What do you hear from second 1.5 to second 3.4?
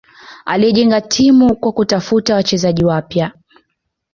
kwa kutafuta wachezaji wapya